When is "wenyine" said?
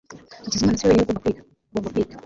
0.91-1.03